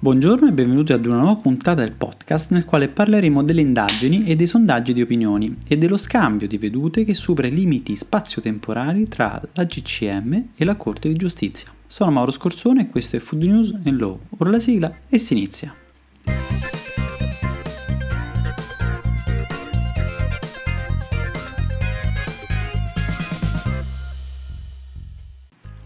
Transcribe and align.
Buongiorno 0.00 0.46
e 0.46 0.52
benvenuti 0.52 0.92
ad 0.92 1.04
una 1.06 1.16
nuova 1.16 1.40
puntata 1.40 1.82
del 1.82 1.90
podcast 1.90 2.52
nel 2.52 2.64
quale 2.64 2.86
parleremo 2.86 3.42
delle 3.42 3.62
indagini 3.62 4.26
e 4.26 4.36
dei 4.36 4.46
sondaggi 4.46 4.92
di 4.92 5.02
opinioni 5.02 5.56
e 5.66 5.76
dello 5.76 5.96
scambio 5.96 6.46
di 6.46 6.56
vedute 6.56 7.02
che 7.02 7.14
supera 7.14 7.48
i 7.48 7.52
limiti 7.52 7.96
spazio-temporali 7.96 9.08
tra 9.08 9.42
la 9.54 9.64
GCM 9.64 10.50
e 10.54 10.64
la 10.64 10.76
Corte 10.76 11.08
di 11.08 11.16
Giustizia. 11.16 11.72
Sono 11.84 12.12
Mauro 12.12 12.30
Scorsone 12.30 12.82
e 12.82 12.86
questo 12.86 13.16
è 13.16 13.18
Food 13.18 13.42
News 13.42 13.74
and 13.84 13.98
Law. 13.98 14.20
Ora 14.36 14.50
la 14.50 14.60
sigla 14.60 14.94
e 15.08 15.18
si 15.18 15.32
inizia. 15.32 15.74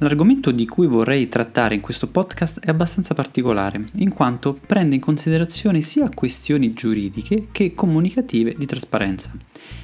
L'argomento 0.03 0.50
di 0.50 0.66
cui 0.66 0.89
vorrei 0.89 1.29
trattare 1.29 1.77
in 1.77 1.80
questo 1.80 2.09
podcast 2.09 2.59
è 2.59 2.71
abbastanza 2.71 3.14
particolare, 3.14 3.84
in 3.98 4.12
quanto 4.12 4.59
prende 4.66 4.96
in 4.96 5.01
considerazione 5.01 5.80
sia 5.80 6.09
questioni 6.09 6.73
giuridiche 6.73 7.47
che 7.52 7.73
comunicative 7.73 8.52
di 8.59 8.66
trasparenza. 8.66 9.30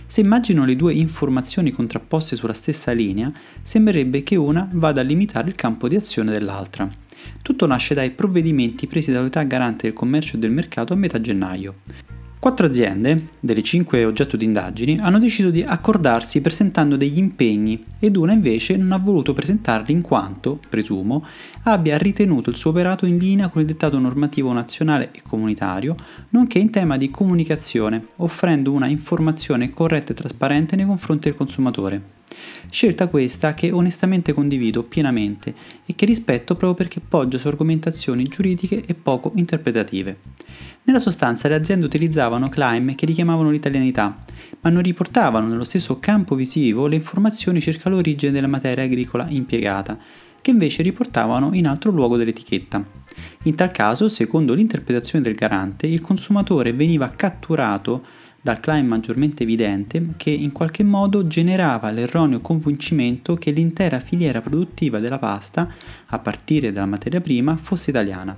Se 0.07 0.21
immagino 0.21 0.65
le 0.65 0.75
due 0.75 0.93
informazioni 0.93 1.71
contrapposte 1.71 2.35
sulla 2.35 2.53
stessa 2.53 2.91
linea, 2.91 3.31
sembrerebbe 3.63 4.25
che 4.25 4.35
una 4.35 4.69
vada 4.73 5.03
a 5.03 5.05
limitare 5.05 5.47
il 5.47 5.55
campo 5.55 5.87
di 5.87 5.95
azione 5.95 6.33
dell'altra. 6.33 6.91
Tutto 7.41 7.67
nasce 7.67 7.95
dai 7.95 8.11
provvedimenti 8.11 8.89
presi 8.89 9.13
dall'Autorità 9.13 9.49
Garante 9.49 9.87
del 9.87 9.95
Commercio 9.95 10.35
e 10.35 10.41
del 10.41 10.51
Mercato 10.51 10.95
a 10.95 10.97
metà 10.97 11.21
gennaio. 11.21 11.77
Quattro 12.41 12.67
aziende, 12.67 13.31
delle 13.41 13.65
cinque 13.65 14.05
oggetto 14.05 14.37
di 14.37 14.45
indagini, 14.45 14.97
hanno 15.01 15.19
deciso 15.19 15.51
di 15.51 15.63
accordarsi 15.63 16.41
presentando 16.41 16.97
degli 16.97 17.19
impegni 17.19 17.85
ed 17.99 18.15
una 18.15 18.33
invece 18.33 18.77
non 18.77 18.93
ha 18.93 18.99
voluto 18.99 19.33
presentarli 19.33 19.91
in 19.91 20.03
quanto, 20.03 20.61
presumo, 20.69 21.27
abbia 21.65 21.99
ritenuto 21.99 22.51
il 22.51 22.57
suo 22.57 22.71
operato 22.71 23.07
in 23.07 23.19
linea 23.19 23.49
con 23.49 23.63
il 23.63 23.67
dettato 23.67 23.99
normativo 23.99 24.53
nazionale 24.53 25.11
e 25.11 25.21
comunitario, 25.21 25.97
nonché 26.29 26.61
in 26.61 26.71
tema 26.71 26.97
di 26.97 27.11
comunicazione, 27.11 28.07
offrendo 28.17 28.71
una 28.71 28.87
informazione 28.87 29.71
corretta 29.71 30.13
e 30.13 30.15
trasparente 30.15 30.77
nei 30.77 30.87
confronti 30.87 31.29
del 31.29 31.37
consumatore. 31.37 32.18
Scelta 32.71 33.09
questa 33.09 33.55
che 33.55 33.71
onestamente 33.71 34.33
condivido 34.33 34.83
pienamente 34.83 35.55
e 35.87 35.95
che 35.95 36.07
rispetto 36.07 36.55
proprio 36.55 36.75
perché 36.75 37.01
poggia 37.01 37.39
su 37.39 37.49
argomentazioni 37.49 38.25
giuridiche 38.25 38.83
e 38.87 38.95
poco 38.95 39.33
interpretative. 39.35 40.19
Nella 40.85 40.99
sostanza 40.99 41.49
le 41.49 41.55
aziende 41.55 41.87
utilizzavano 41.87 42.49
climb 42.49 42.95
che 42.95 43.07
richiamavano 43.07 43.51
l'italianità, 43.51 44.25
ma 44.61 44.71
non 44.71 44.83
riportavano 44.83 45.47
nello 45.47 45.65
stesso 45.65 45.99
campo 45.99 46.35
visivo 46.35 46.87
le 46.87 46.97
informazioni 46.97 47.61
circa 47.61 47.89
l'origine 47.89 48.33
della 48.33 48.47
materia 48.47 48.85
agricola 48.85 49.27
impiegata, 49.29 49.99
che 50.41 50.51
invece 50.51 50.83
riportavano 50.83 51.51
in 51.53 51.67
altro 51.67 51.91
luogo 51.91 52.17
dell'etichetta. 52.17 52.83
In 53.45 53.55
tal 53.55 53.71
caso, 53.71 54.09
secondo 54.09 54.55
l'interpretazione 54.55 55.25
del 55.25 55.35
garante, 55.35 55.87
il 55.87 56.01
consumatore 56.01 56.73
veniva 56.73 57.11
catturato 57.11 58.05
dal 58.41 58.61
climb 58.61 58.89
maggiormente 58.89 59.43
evidente 59.43 60.15
che 60.17 60.31
in 60.31 60.53
qualche 60.53 60.85
modo 60.85 61.27
generava 61.27 61.91
l'erroneo 61.91 62.41
convincimento 62.41 63.35
che 63.35 63.51
l'intera 63.51 64.01
filiera 64.01 64.41
produttiva 64.41 65.01
della 65.01 65.19
pasta, 65.19 65.69
a 66.07 66.19
partire 66.19 66.73
dalla 66.73 66.87
materia 66.87 67.21
prima, 67.21 67.57
fosse 67.57 67.91
italiana, 67.91 68.37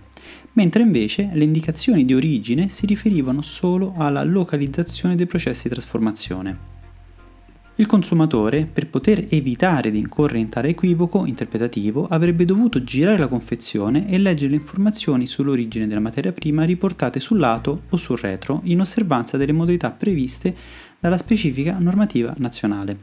mentre 0.54 0.82
invece 0.82 1.30
le 1.32 1.44
indicazioni 1.44 2.04
di 2.04 2.14
origine 2.14 2.68
si 2.68 2.86
riferivano 2.86 3.42
solo 3.42 3.94
alla 3.96 4.24
localizzazione 4.24 5.14
dei 5.14 5.26
processi 5.26 5.64
di 5.68 5.74
trasformazione. 5.74 6.69
Il 7.80 7.86
consumatore, 7.86 8.68
per 8.70 8.88
poter 8.88 9.24
evitare 9.30 9.90
di 9.90 9.96
incorrere 9.96 10.38
in 10.38 10.50
tale 10.50 10.68
equivoco 10.68 11.24
interpretativo, 11.24 12.06
avrebbe 12.08 12.44
dovuto 12.44 12.84
girare 12.84 13.16
la 13.16 13.26
confezione 13.26 14.06
e 14.10 14.18
leggere 14.18 14.50
le 14.50 14.56
informazioni 14.56 15.24
sull'origine 15.24 15.86
della 15.86 15.98
materia 15.98 16.30
prima 16.30 16.64
riportate 16.64 17.20
sul 17.20 17.38
lato 17.38 17.84
o 17.88 17.96
sul 17.96 18.18
retro 18.18 18.60
in 18.64 18.80
osservanza 18.80 19.38
delle 19.38 19.52
modalità 19.52 19.92
previste 19.92 20.54
dalla 21.00 21.16
specifica 21.16 21.78
normativa 21.78 22.34
nazionale. 22.36 22.98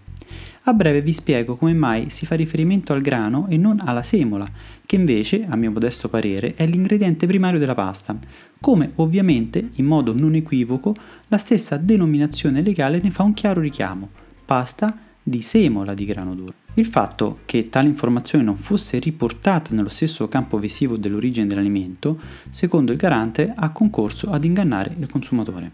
A 0.65 0.73
breve 0.73 1.01
vi 1.01 1.11
spiego 1.11 1.55
come 1.55 1.73
mai 1.73 2.11
si 2.11 2.27
fa 2.27 2.35
riferimento 2.35 2.93
al 2.93 3.01
grano 3.01 3.47
e 3.49 3.57
non 3.57 3.81
alla 3.83 4.03
semola, 4.03 4.47
che 4.85 4.95
invece, 4.95 5.47
a 5.49 5.55
mio 5.55 5.71
modesto 5.71 6.07
parere, 6.07 6.53
è 6.53 6.67
l'ingrediente 6.67 7.25
primario 7.25 7.57
della 7.57 7.73
pasta, 7.73 8.15
come 8.61 8.91
ovviamente, 8.97 9.69
in 9.77 9.85
modo 9.85 10.13
non 10.13 10.35
equivoco, 10.35 10.93
la 11.29 11.39
stessa 11.39 11.77
denominazione 11.77 12.61
legale 12.61 13.01
ne 13.01 13.09
fa 13.09 13.23
un 13.23 13.33
chiaro 13.33 13.59
richiamo 13.59 14.25
pasta 14.47 14.97
di 15.21 15.41
semola 15.41 15.93
di 15.93 16.05
grano 16.05 16.33
duro. 16.33 16.53
Il 16.75 16.85
fatto 16.85 17.39
che 17.45 17.67
tale 17.67 17.89
informazione 17.89 18.45
non 18.45 18.55
fosse 18.55 18.97
riportata 18.97 19.75
nello 19.75 19.89
stesso 19.89 20.29
campo 20.29 20.57
visivo 20.57 20.95
dell'origine 20.95 21.47
dell'alimento, 21.47 22.17
secondo 22.49 22.93
il 22.93 22.97
garante, 22.97 23.51
ha 23.53 23.71
concorso 23.71 24.29
ad 24.29 24.45
ingannare 24.45 24.95
il 24.97 25.09
consumatore. 25.09 25.71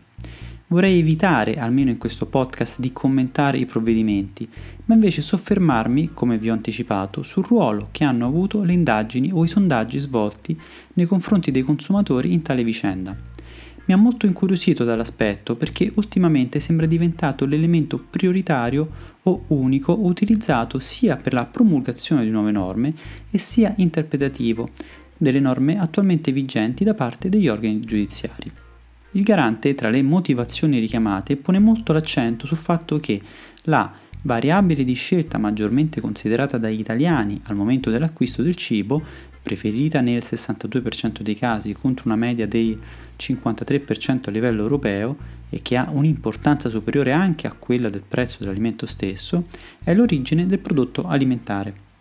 Vorrei 0.67 0.97
evitare, 0.97 1.57
almeno 1.57 1.91
in 1.91 1.99
questo 1.99 2.25
podcast, 2.25 2.79
di 2.79 2.91
commentare 2.91 3.59
i 3.59 3.67
provvedimenti, 3.67 4.49
ma 4.85 4.95
invece 4.95 5.21
soffermarmi, 5.21 6.11
come 6.15 6.39
vi 6.39 6.49
ho 6.49 6.53
anticipato, 6.53 7.21
sul 7.21 7.45
ruolo 7.45 7.89
che 7.91 8.03
hanno 8.03 8.25
avuto 8.25 8.63
le 8.63 8.73
indagini 8.73 9.29
o 9.31 9.43
i 9.43 9.47
sondaggi 9.47 9.99
svolti 9.99 10.59
nei 10.93 11.05
confronti 11.05 11.51
dei 11.51 11.61
consumatori 11.61 12.33
in 12.33 12.41
tale 12.41 12.63
vicenda 12.63 13.32
mi 13.85 13.93
ha 13.93 13.97
molto 13.97 14.25
incuriosito 14.25 14.83
dall'aspetto 14.83 15.55
perché 15.55 15.91
ultimamente 15.95 16.59
sembra 16.59 16.85
diventato 16.85 17.45
l'elemento 17.45 17.97
prioritario 17.97 18.89
o 19.23 19.43
unico 19.47 19.97
utilizzato 19.99 20.79
sia 20.79 21.17
per 21.17 21.33
la 21.33 21.45
promulgazione 21.45 22.23
di 22.23 22.29
nuove 22.29 22.51
norme 22.51 22.93
e 23.29 23.37
sia 23.37 23.73
interpretativo 23.77 24.69
delle 25.17 25.39
norme 25.39 25.79
attualmente 25.79 26.31
vigenti 26.31 26.83
da 26.83 26.93
parte 26.93 27.29
degli 27.29 27.47
organi 27.47 27.81
giudiziari. 27.81 28.51
Il 29.11 29.23
garante, 29.23 29.75
tra 29.75 29.89
le 29.89 30.01
motivazioni 30.01 30.79
richiamate, 30.79 31.37
pone 31.37 31.59
molto 31.59 31.93
l'accento 31.93 32.47
sul 32.47 32.57
fatto 32.57 32.99
che 32.99 33.21
la 33.63 33.91
variabile 34.23 34.83
di 34.83 34.93
scelta 34.93 35.37
maggiormente 35.37 36.01
considerata 36.01 36.57
dagli 36.57 36.79
italiani 36.79 37.39
al 37.45 37.55
momento 37.55 37.89
dell'acquisto 37.89 38.41
del 38.41 38.55
cibo 38.55 39.01
preferita 39.43 39.99
nel 40.01 40.23
62% 40.23 41.19
dei 41.19 41.35
casi 41.35 41.73
contro 41.73 42.05
una 42.05 42.15
media 42.15 42.47
dei 42.47 42.79
53% 43.17 44.21
a 44.27 44.31
livello 44.31 44.61
europeo 44.61 45.17
e 45.49 45.61
che 45.61 45.77
ha 45.77 45.89
un'importanza 45.91 46.69
superiore 46.69 47.11
anche 47.11 47.45
a 47.45 47.53
quella 47.53 47.89
del 47.89 48.03
prezzo 48.07 48.37
dell'alimento 48.39 48.85
stesso, 48.85 49.45
è 49.83 49.93
l'origine 49.93 50.47
del 50.47 50.59
prodotto 50.59 51.05
alimentare. 51.05 51.91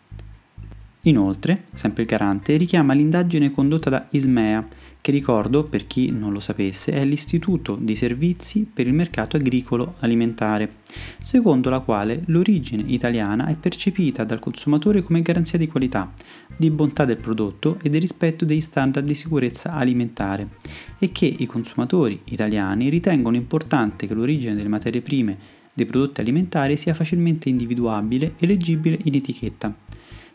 Inoltre, 1.03 1.65
sempre 1.73 2.03
il 2.03 2.09
garante 2.09 2.57
richiama 2.57 2.93
l'indagine 2.93 3.51
condotta 3.51 3.91
da 3.91 4.07
Ismea 4.11 4.67
che 5.03 5.11
ricordo, 5.11 5.65
per 5.65 5.89
chi 5.89 6.13
non 6.13 6.33
lo 6.33 6.39
sapesse, 6.39 6.93
è 6.93 7.05
l'Istituto 7.05 7.75
di 7.75 7.97
Servizi 7.97 8.71
per 8.73 8.87
il 8.87 8.93
Mercato 8.93 9.37
Agricolo 9.37 9.95
Alimentare, 9.99 10.77
secondo 11.19 11.71
la 11.71 11.81
quale 11.81 12.23
l'origine 12.27 12.85
italiana 12.87 13.47
è 13.47 13.57
percepita 13.57 14.23
dal 14.23 14.39
consumatore 14.39 15.03
come 15.03 15.21
garanzia 15.21 15.59
di 15.59 15.67
qualità, 15.67 16.13
di 16.57 16.71
bontà 16.71 17.05
del 17.05 17.17
prodotto 17.17 17.79
e 17.83 17.91
del 17.91 18.01
rispetto 18.01 18.45
dei 18.45 18.61
standard 18.61 19.05
di 19.05 19.15
sicurezza 19.15 19.73
alimentare 19.73 20.51
e 21.01 21.11
che 21.11 21.27
i 21.27 21.47
consumatori 21.47 22.21
italiani 22.27 22.89
ritengono 22.91 23.35
importante 23.35 24.07
che 24.07 24.15
l'origine 24.15 24.55
delle 24.55 24.69
materie 24.69 25.03
prime 25.03 25.37
dei 25.75 25.87
prodotti 25.87 26.21
alimentari 26.21 26.77
sia 26.77 26.95
facilmente 26.95 27.49
individuabile 27.49 28.35
e 28.39 28.47
leggibile 28.47 28.99
in 29.03 29.17
etichetta. 29.17 29.75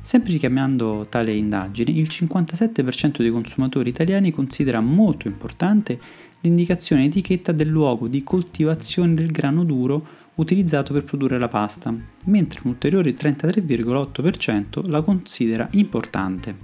Sempre 0.07 0.31
richiamando 0.31 1.05
tale 1.09 1.33
indagine, 1.33 1.91
il 1.91 2.07
57% 2.09 3.17
dei 3.17 3.29
consumatori 3.29 3.89
italiani 3.89 4.31
considera 4.31 4.79
molto 4.79 5.27
importante 5.27 5.99
l'indicazione 6.39 7.01
in 7.01 7.09
etichetta 7.09 7.51
del 7.51 7.67
luogo 7.67 8.07
di 8.07 8.23
coltivazione 8.23 9.15
del 9.15 9.31
grano 9.31 9.65
duro 9.65 10.07
utilizzato 10.35 10.93
per 10.93 11.03
produrre 11.03 11.37
la 11.37 11.49
pasta, 11.49 11.93
mentre 12.23 12.61
un 12.63 12.71
ulteriore 12.71 13.13
33,8% 13.15 14.89
la 14.89 15.01
considera 15.01 15.67
importante. 15.71 16.55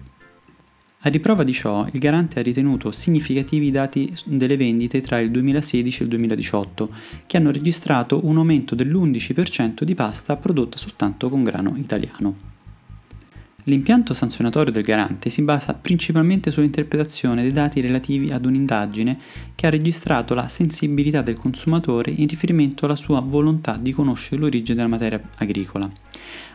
A 0.99 1.09
riprova 1.09 1.43
di 1.43 1.51
ciò, 1.51 1.85
il 1.91 1.99
garante 1.99 2.39
ha 2.39 2.43
ritenuto 2.43 2.93
significativi 2.93 3.67
i 3.67 3.71
dati 3.71 4.15
delle 4.23 4.55
vendite 4.55 5.01
tra 5.01 5.19
il 5.19 5.31
2016 5.31 5.99
e 5.99 6.03
il 6.03 6.09
2018, 6.11 6.95
che 7.27 7.35
hanno 7.35 7.51
registrato 7.51 8.25
un 8.25 8.37
aumento 8.37 8.73
dell'11% 8.73 9.83
di 9.83 9.95
pasta 9.95 10.37
prodotta 10.37 10.77
soltanto 10.77 11.27
con 11.27 11.43
grano 11.43 11.73
italiano. 11.75 12.52
L'impianto 13.65 14.13
sanzionatorio 14.13 14.73
del 14.73 14.83
garante 14.83 15.29
si 15.29 15.41
basa 15.41 15.73
principalmente 15.73 16.51
sull'interpretazione 16.51 17.43
dei 17.43 17.53
dati 17.53 17.79
relativi 17.79 18.29
ad 18.29 18.45
un'indagine 18.45 19.17
che 19.55 19.67
ha 19.67 19.69
registrato 19.69 20.33
la 20.33 20.49
sensibilità 20.49 21.21
del 21.21 21.37
consumatore 21.37 22.11
in 22.11 22.27
riferimento 22.27 22.83
alla 22.83 22.97
sua 22.97 23.21
volontà 23.21 23.77
di 23.77 23.93
conoscere 23.93 24.41
l'origine 24.41 24.75
della 24.75 24.89
materia 24.89 25.21
agricola, 25.37 25.89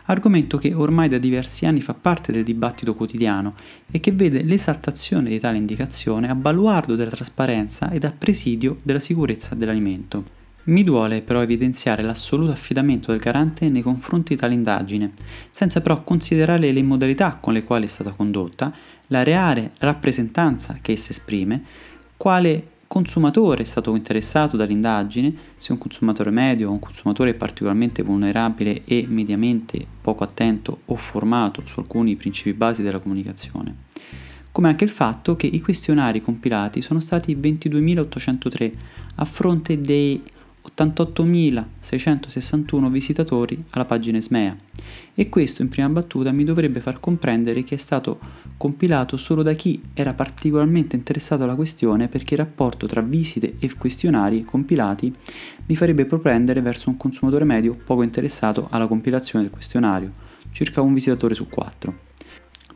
argomento 0.05 0.59
che 0.59 0.71
ormai 0.75 1.09
da 1.09 1.17
diversi 1.17 1.65
anni 1.65 1.81
fa 1.81 1.95
parte 1.95 2.31
del 2.31 2.43
dibattito 2.43 2.93
quotidiano 2.93 3.55
e 3.89 3.99
che 3.99 4.11
vede 4.11 4.43
l'esaltazione 4.43 5.29
di 5.29 5.39
tale 5.39 5.57
indicazione 5.57 6.29
a 6.29 6.35
baluardo 6.35 6.95
della 6.95 7.09
trasparenza 7.09 7.89
ed 7.89 8.03
a 8.03 8.13
presidio 8.15 8.77
della 8.83 8.99
sicurezza 8.99 9.55
dell'alimento. 9.55 10.38
Mi 10.65 10.83
duole 10.83 11.21
però 11.21 11.41
evidenziare 11.41 12.03
l'assoluto 12.03 12.51
affidamento 12.51 13.11
del 13.11 13.19
garante 13.19 13.69
nei 13.69 13.81
confronti 13.81 14.33
di 14.35 14.39
tale 14.39 14.53
indagine, 14.53 15.13
senza 15.49 15.81
però 15.81 16.03
considerare 16.03 16.71
le 16.71 16.83
modalità 16.83 17.37
con 17.39 17.53
le 17.53 17.63
quali 17.63 17.85
è 17.85 17.87
stata 17.87 18.11
condotta, 18.11 18.71
la 19.07 19.23
reale 19.23 19.71
rappresentanza 19.79 20.77
che 20.81 20.91
essa 20.91 21.11
esprime, 21.11 21.63
quale 22.17 22.77
consumatore 22.89 23.61
è 23.61 23.65
stato 23.65 23.95
interessato 23.95 24.57
dall'indagine, 24.57 25.33
se 25.55 25.71
un 25.71 25.77
consumatore 25.77 26.31
medio 26.31 26.69
o 26.69 26.73
un 26.73 26.79
consumatore 26.79 27.35
particolarmente 27.35 28.03
vulnerabile 28.03 28.83
e 28.83 29.05
mediamente 29.07 29.85
poco 30.01 30.23
attento 30.23 30.81
o 30.85 30.95
formato 30.95 31.61
su 31.65 31.79
alcuni 31.79 32.15
principi 32.15 32.53
basi 32.53 32.81
della 32.81 32.99
comunicazione. 32.99 33.87
Come 34.51 34.67
anche 34.67 34.83
il 34.83 34.89
fatto 34.89 35.35
che 35.35 35.47
i 35.47 35.61
questionari 35.61 36.21
compilati 36.21 36.81
sono 36.81 36.99
stati 36.99 37.35
22.803 37.35 38.71
a 39.15 39.25
fronte 39.25 39.79
dei 39.79 40.21
88.661 40.77 42.89
visitatori 42.89 43.63
alla 43.71 43.85
pagina 43.85 44.17
Esmea 44.17 44.55
e 45.13 45.29
questo 45.29 45.61
in 45.61 45.69
prima 45.69 45.89
battuta 45.89 46.31
mi 46.31 46.43
dovrebbe 46.43 46.79
far 46.79 46.99
comprendere 46.99 47.63
che 47.63 47.75
è 47.75 47.77
stato 47.77 48.19
compilato 48.57 49.17
solo 49.17 49.41
da 49.41 49.53
chi 49.53 49.81
era 49.93 50.13
particolarmente 50.13 50.95
interessato 50.95 51.43
alla 51.43 51.55
questione 51.55 52.07
perché 52.07 52.33
il 52.33 52.41
rapporto 52.41 52.87
tra 52.87 53.01
visite 53.01 53.55
e 53.59 53.73
questionari 53.75 54.43
compilati 54.43 55.13
mi 55.65 55.75
farebbe 55.75 56.05
propendere 56.05 56.61
verso 56.61 56.89
un 56.89 56.97
consumatore 56.97 57.45
medio 57.45 57.75
poco 57.75 58.01
interessato 58.01 58.67
alla 58.69 58.87
compilazione 58.87 59.45
del 59.45 59.53
questionario, 59.53 60.11
circa 60.51 60.81
un 60.81 60.93
visitatore 60.93 61.35
su 61.35 61.47
quattro. 61.47 62.08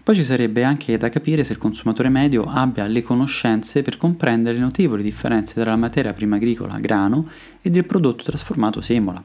Poi 0.03 0.15
ci 0.15 0.25
sarebbe 0.25 0.65
anche 0.65 0.97
da 0.97 1.07
capire 1.07 1.45
se 1.45 1.53
il 1.53 1.57
consumatore 1.57 2.09
medio 2.09 2.44
abbia 2.44 2.85
le 2.88 3.01
conoscenze 3.01 3.83
per 3.83 3.95
comprendere 3.95 4.57
le 4.57 4.61
notevoli 4.61 5.01
differenze 5.01 5.53
tra 5.53 5.69
la 5.69 5.77
materia 5.77 6.11
prima 6.11 6.35
agricola, 6.35 6.77
grano, 6.77 7.29
e 7.61 7.69
del 7.69 7.85
prodotto 7.85 8.21
trasformato 8.23 8.81
semola. 8.81 9.23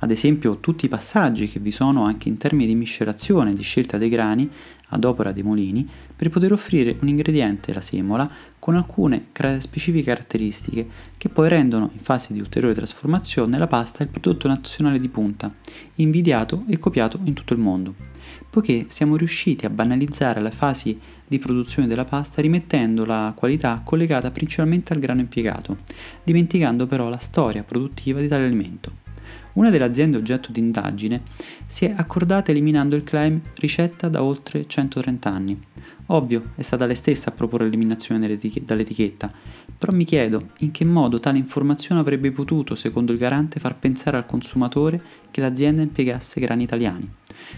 Ad 0.00 0.10
esempio, 0.10 0.58
tutti 0.58 0.86
i 0.86 0.88
passaggi 0.88 1.46
che 1.46 1.60
vi 1.60 1.70
sono 1.70 2.02
anche 2.02 2.28
in 2.28 2.38
termini 2.38 2.66
di 2.66 2.74
miscelazione 2.74 3.52
e 3.52 3.54
di 3.54 3.62
scelta 3.62 3.98
dei 3.98 4.08
grani 4.08 4.50
ad 4.88 5.04
opera 5.04 5.30
dei 5.30 5.44
mulini 5.44 5.88
per 6.16 6.28
poter 6.28 6.52
offrire 6.52 6.96
un 7.02 7.06
ingrediente, 7.06 7.72
la 7.72 7.80
semola, 7.80 8.28
con 8.58 8.74
alcune 8.74 9.26
specifiche 9.58 10.06
caratteristiche 10.06 10.88
che 11.16 11.28
poi 11.28 11.48
rendono 11.48 11.88
in 11.92 12.00
fase 12.00 12.32
di 12.32 12.40
ulteriore 12.40 12.74
trasformazione 12.74 13.56
la 13.58 13.68
pasta 13.68 14.02
il 14.02 14.08
prodotto 14.08 14.48
nazionale 14.48 14.98
di 14.98 15.08
punta, 15.08 15.54
invidiato 15.96 16.64
e 16.66 16.80
copiato 16.80 17.20
in 17.22 17.34
tutto 17.34 17.52
il 17.52 17.60
mondo 17.60 18.09
poiché 18.50 18.86
siamo 18.88 19.16
riusciti 19.16 19.64
a 19.64 19.70
banalizzare 19.70 20.40
le 20.40 20.50
fasi 20.50 20.98
di 21.26 21.38
produzione 21.38 21.86
della 21.86 22.04
pasta 22.04 22.42
rimettendo 22.42 23.04
la 23.04 23.32
qualità 23.34 23.80
collegata 23.84 24.30
principalmente 24.30 24.92
al 24.92 24.98
grano 24.98 25.20
impiegato, 25.20 25.78
dimenticando 26.24 26.86
però 26.86 27.08
la 27.08 27.18
storia 27.18 27.62
produttiva 27.62 28.20
di 28.20 28.28
tale 28.28 28.44
alimento. 28.46 29.08
Una 29.52 29.70
delle 29.70 29.84
aziende 29.84 30.16
oggetto 30.16 30.52
di 30.52 30.60
indagine 30.60 31.22
si 31.66 31.84
è 31.84 31.94
accordata 31.96 32.50
eliminando 32.50 32.96
il 32.96 33.04
claim 33.04 33.40
ricetta 33.56 34.08
da 34.08 34.22
oltre 34.22 34.66
130 34.66 35.30
anni. 35.30 35.60
Ovvio, 36.06 36.50
è 36.56 36.62
stata 36.62 36.86
lei 36.86 36.96
stessa 36.96 37.30
a 37.30 37.32
proporre 37.32 37.64
l'eliminazione 37.64 38.38
dall'etichetta, 38.62 39.32
però 39.78 39.92
mi 39.92 40.04
chiedo 40.04 40.50
in 40.58 40.72
che 40.72 40.84
modo 40.84 41.20
tale 41.20 41.38
informazione 41.38 42.00
avrebbe 42.00 42.32
potuto, 42.32 42.74
secondo 42.74 43.12
il 43.12 43.18
garante, 43.18 43.60
far 43.60 43.76
pensare 43.76 44.16
al 44.16 44.26
consumatore 44.26 45.00
che 45.30 45.40
l'azienda 45.40 45.82
impiegasse 45.82 46.40
grani 46.40 46.64
italiani. 46.64 47.08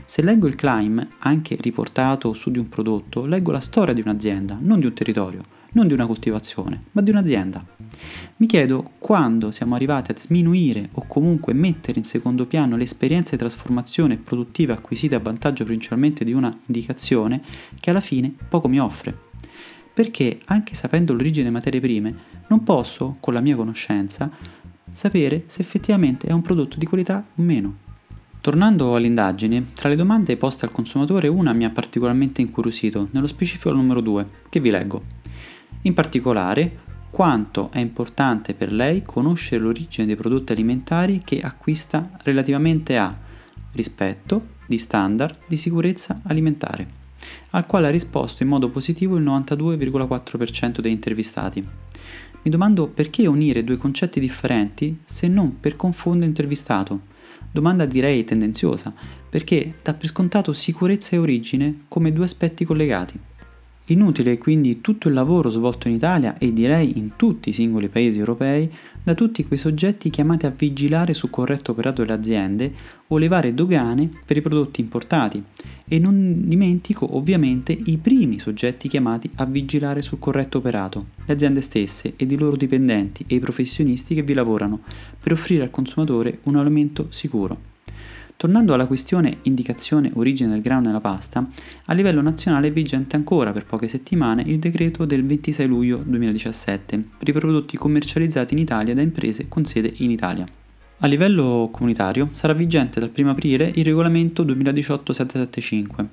Se 0.04 0.22
leggo 0.22 0.46
il 0.46 0.54
claim, 0.54 1.06
anche 1.20 1.56
riportato 1.60 2.34
su 2.34 2.50
di 2.50 2.58
un 2.58 2.68
prodotto, 2.68 3.24
leggo 3.24 3.52
la 3.52 3.60
storia 3.60 3.94
di 3.94 4.02
un'azienda, 4.02 4.58
non 4.60 4.80
di 4.80 4.86
un 4.86 4.92
territorio, 4.92 5.42
non 5.72 5.86
di 5.86 5.92
una 5.92 6.06
coltivazione, 6.06 6.84
ma 6.92 7.00
di 7.00 7.10
un'azienda. 7.10 7.64
Mi 8.36 8.46
chiedo 8.46 8.90
quando 8.98 9.50
siamo 9.50 9.74
arrivati 9.74 10.10
a 10.10 10.16
sminuire 10.16 10.88
o 10.92 11.04
comunque 11.06 11.52
mettere 11.52 11.98
in 11.98 12.04
secondo 12.04 12.46
piano 12.46 12.76
le 12.76 12.84
esperienze 12.84 13.32
di 13.32 13.38
trasformazione 13.38 14.16
produttiva 14.16 14.74
acquisite 14.74 15.14
a 15.14 15.20
vantaggio 15.20 15.64
principalmente 15.64 16.24
di 16.24 16.32
una 16.32 16.56
indicazione 16.66 17.42
che 17.78 17.90
alla 17.90 18.00
fine 18.00 18.32
poco 18.48 18.68
mi 18.68 18.80
offre. 18.80 19.16
Perché 19.94 20.40
anche 20.46 20.74
sapendo 20.74 21.12
l'origine 21.12 21.44
delle 21.44 21.54
materie 21.54 21.80
prime, 21.80 22.14
non 22.48 22.62
posso, 22.62 23.16
con 23.20 23.34
la 23.34 23.40
mia 23.40 23.56
conoscenza, 23.56 24.30
sapere 24.90 25.44
se 25.46 25.60
effettivamente 25.60 26.26
è 26.26 26.32
un 26.32 26.42
prodotto 26.42 26.78
di 26.78 26.86
qualità 26.86 27.24
o 27.34 27.42
meno. 27.42 27.76
Tornando 28.40 28.96
all'indagine, 28.96 29.66
tra 29.72 29.88
le 29.88 29.96
domande 29.96 30.36
poste 30.36 30.64
al 30.64 30.72
consumatore 30.72 31.28
una 31.28 31.52
mi 31.52 31.64
ha 31.64 31.70
particolarmente 31.70 32.40
incuriosito, 32.40 33.08
nello 33.12 33.28
specifico 33.28 33.68
il 33.68 33.76
numero 33.76 34.00
2, 34.00 34.28
che 34.48 34.58
vi 34.58 34.70
leggo. 34.70 35.21
In 35.82 35.94
particolare, 35.94 36.78
quanto 37.10 37.70
è 37.72 37.78
importante 37.78 38.54
per 38.54 38.72
lei 38.72 39.02
conoscere 39.02 39.62
l'origine 39.62 40.06
dei 40.06 40.16
prodotti 40.16 40.52
alimentari 40.52 41.20
che 41.24 41.40
acquista 41.40 42.10
relativamente 42.22 42.96
a 42.96 43.16
rispetto 43.72 44.50
di 44.66 44.78
standard 44.78 45.38
di 45.46 45.56
sicurezza 45.56 46.20
alimentare, 46.24 46.86
al 47.50 47.66
quale 47.66 47.88
ha 47.88 47.90
risposto 47.90 48.42
in 48.42 48.48
modo 48.48 48.70
positivo 48.70 49.16
il 49.16 49.24
92,4% 49.24 50.80
degli 50.80 50.92
intervistati. 50.92 51.66
Mi 52.44 52.50
domando 52.50 52.88
perché 52.88 53.26
unire 53.26 53.64
due 53.64 53.76
concetti 53.76 54.20
differenti 54.20 55.00
se 55.04 55.28
non 55.28 55.60
per 55.60 55.76
confondere 55.76 56.26
intervistato 56.26 57.10
Domanda 57.52 57.84
direi 57.84 58.24
tendenziosa, 58.24 58.94
perché 59.28 59.74
dà 59.82 59.92
per 59.92 60.08
scontato 60.08 60.54
sicurezza 60.54 61.16
e 61.16 61.18
origine 61.18 61.80
come 61.86 62.10
due 62.10 62.24
aspetti 62.24 62.64
collegati. 62.64 63.18
Inutile 63.92 64.38
quindi 64.38 64.80
tutto 64.80 65.08
il 65.08 65.14
lavoro 65.14 65.50
svolto 65.50 65.86
in 65.86 65.94
Italia 65.94 66.38
e 66.38 66.50
direi 66.54 66.96
in 66.96 67.10
tutti 67.14 67.50
i 67.50 67.52
singoli 67.52 67.88
paesi 67.88 68.20
europei 68.20 68.72
da 69.02 69.12
tutti 69.12 69.44
quei 69.44 69.58
soggetti 69.58 70.08
chiamati 70.08 70.46
a 70.46 70.54
vigilare 70.56 71.12
sul 71.12 71.28
corretto 71.28 71.72
operato 71.72 72.00
delle 72.00 72.14
aziende 72.14 72.72
o 73.08 73.18
levare 73.18 73.52
dogane 73.52 74.08
per 74.24 74.38
i 74.38 74.40
prodotti 74.40 74.80
importati 74.80 75.42
e 75.86 75.98
non 75.98 76.48
dimentico 76.48 77.16
ovviamente 77.16 77.78
i 77.84 77.98
primi 77.98 78.38
soggetti 78.38 78.88
chiamati 78.88 79.28
a 79.34 79.44
vigilare 79.44 80.00
sul 80.00 80.18
corretto 80.18 80.56
operato, 80.56 81.08
le 81.26 81.34
aziende 81.34 81.60
stesse 81.60 82.14
ed 82.16 82.32
i 82.32 82.38
loro 82.38 82.56
dipendenti 82.56 83.26
e 83.26 83.34
i 83.34 83.40
professionisti 83.40 84.14
che 84.14 84.22
vi 84.22 84.32
lavorano 84.32 84.80
per 85.20 85.32
offrire 85.32 85.64
al 85.64 85.70
consumatore 85.70 86.38
un 86.44 86.56
alimento 86.56 87.08
sicuro. 87.10 87.71
Tornando 88.42 88.74
alla 88.74 88.86
questione 88.88 89.38
indicazione 89.42 90.10
origine 90.14 90.50
del 90.50 90.62
grano 90.62 90.86
nella 90.86 91.00
pasta, 91.00 91.46
a 91.84 91.92
livello 91.92 92.20
nazionale 92.20 92.66
è 92.66 92.72
vigente 92.72 93.14
ancora 93.14 93.52
per 93.52 93.64
poche 93.64 93.86
settimane 93.86 94.42
il 94.44 94.58
decreto 94.58 95.04
del 95.04 95.24
26 95.24 95.66
luglio 95.68 96.02
2017 96.04 97.04
per 97.18 97.28
i 97.28 97.32
prodotti 97.32 97.76
commercializzati 97.76 98.54
in 98.54 98.58
Italia 98.58 98.94
da 98.94 99.00
imprese 99.00 99.46
con 99.46 99.64
sede 99.64 99.92
in 99.98 100.10
Italia. 100.10 100.44
A 100.98 101.06
livello 101.06 101.68
comunitario 101.70 102.30
sarà 102.32 102.52
vigente 102.52 102.98
dal 102.98 103.12
1 103.16 103.30
aprile 103.30 103.70
il 103.76 103.84
regolamento 103.84 104.44
2018-775, 104.44 106.06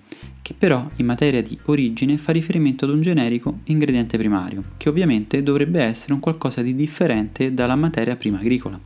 che 0.43 0.53
però 0.55 0.87
in 0.97 1.07
materia 1.07 1.41
di 1.41 1.57
origine 1.65 2.19
fa 2.19 2.31
riferimento 2.31 2.85
ad 2.85 2.91
un 2.91 3.01
generico 3.01 3.61
ingrediente 3.65 4.19
primario, 4.19 4.63
che 4.77 4.89
ovviamente 4.89 5.41
dovrebbe 5.41 5.81
essere 5.81 6.13
un 6.13 6.19
qualcosa 6.19 6.61
di 6.61 6.75
differente 6.75 7.55
dalla 7.55 7.75
materia 7.75 8.15
prima 8.15 8.37
agricola. 8.37 8.79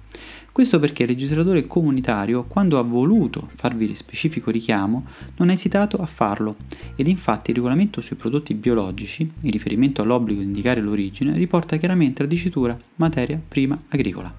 Questo 0.54 0.78
perché 0.78 1.02
il 1.02 1.10
legislatore 1.10 1.66
comunitario, 1.66 2.44
quando 2.44 2.78
ha 2.78 2.84
voluto 2.84 3.50
farvi 3.56 3.96
specifico 3.96 4.52
richiamo, 4.52 5.04
non 5.38 5.50
ha 5.50 5.52
esitato 5.52 5.98
a 5.98 6.06
farlo 6.06 6.58
ed 6.96 7.08
infatti 7.08 7.50
il 7.50 7.56
regolamento 7.56 8.02
sui 8.02 8.18
prodotti 8.18 8.54
biologici, 8.54 9.28
in 9.42 9.50
riferimento 9.50 10.04
all'obbligo 10.04 10.42
di 10.42 10.46
indicare 10.46 10.80
l'origine, 10.80 11.34
riporta 11.34 11.78
chiaramente 11.78 12.22
la 12.22 12.30
dicitura 12.30 12.78
materia 12.98 13.42
prima 13.46 13.82
agricola. 13.90 14.32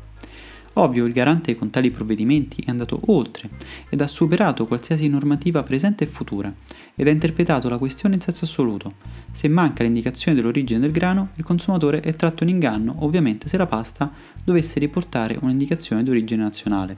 Ovvio, 0.74 1.04
il 1.04 1.12
garante 1.12 1.54
con 1.54 1.70
tali 1.70 1.90
provvedimenti 1.90 2.62
è 2.64 2.70
andato 2.70 3.00
oltre 3.06 3.48
ed 3.88 4.00
ha 4.00 4.06
superato 4.08 4.66
qualsiasi 4.66 5.08
normativa 5.08 5.62
presente 5.62 6.04
e 6.04 6.08
futura 6.08 6.52
ed 6.96 7.06
ha 7.06 7.10
interpretato 7.10 7.68
la 7.68 7.78
questione 7.78 8.16
in 8.16 8.20
senso 8.20 8.44
assoluto. 8.44 8.94
Se 9.30 9.46
manca 9.48 9.84
l'indicazione 9.84 10.36
dell'origine 10.36 10.80
del 10.80 10.90
grano, 10.90 11.28
il 11.36 11.44
consumatore 11.44 12.00
è 12.00 12.16
tratto 12.16 12.42
in 12.42 12.48
inganno, 12.48 12.96
ovviamente 13.00 13.48
se 13.48 13.56
la 13.56 13.66
pasta 13.66 14.12
dovesse 14.42 14.80
riportare 14.80 15.38
un'indicazione 15.40 16.02
di 16.02 16.10
origine 16.10 16.42
nazionale. 16.42 16.96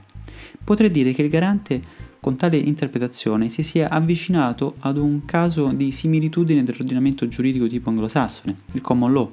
Potrei 0.64 0.90
dire 0.90 1.12
che 1.12 1.23
il 1.23 1.28
garante 1.28 1.83
con 2.18 2.35
tale 2.35 2.56
interpretazione 2.56 3.49
si 3.49 3.62
sia 3.62 3.90
avvicinato 3.90 4.76
ad 4.80 4.97
un 4.97 5.25
caso 5.25 5.68
di 5.68 5.92
similitudine 5.92 6.64
dell'ordinamento 6.64 7.28
giuridico 7.28 7.66
tipo 7.66 7.90
anglosassone, 7.90 8.56
il 8.73 8.80
common 8.80 9.12
law, 9.12 9.33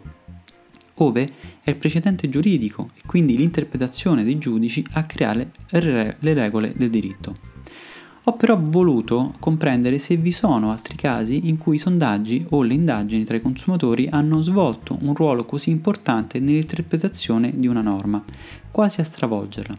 ove 1.03 1.29
è 1.61 1.69
il 1.69 1.75
precedente 1.75 2.29
giuridico 2.29 2.89
e 2.95 3.01
quindi 3.05 3.37
l'interpretazione 3.37 4.23
dei 4.23 4.37
giudici 4.37 4.85
a 4.93 5.03
creare 5.03 5.51
le 5.69 6.33
regole 6.33 6.73
del 6.75 6.89
diritto. 6.89 7.51
Ho 8.27 8.33
però 8.37 8.57
voluto 8.57 9.33
comprendere 9.39 9.99
se 9.99 10.15
vi 10.15 10.31
sono 10.31 10.71
altri 10.71 10.95
casi 10.95 11.49
in 11.49 11.57
cui 11.57 11.75
i 11.75 11.79
sondaggi 11.79 12.45
o 12.51 12.61
le 12.61 12.73
indagini 12.73 13.25
tra 13.25 13.35
i 13.35 13.41
consumatori 13.41 14.07
hanno 14.09 14.41
svolto 14.41 14.97
un 15.01 15.13
ruolo 15.13 15.43
così 15.43 15.71
importante 15.71 16.39
nell'interpretazione 16.39 17.51
di 17.53 17.67
una 17.67 17.81
norma, 17.81 18.23
quasi 18.71 19.01
a 19.01 19.03
stravolgerla. 19.03 19.77